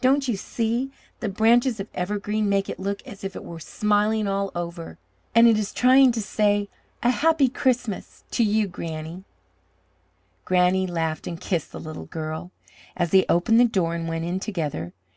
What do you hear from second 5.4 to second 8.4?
it is trying to say, 'A happy Christmas'